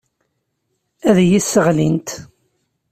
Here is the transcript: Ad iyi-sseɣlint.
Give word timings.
Ad 1.07 1.17
iyi-sseɣlint. 1.23 2.09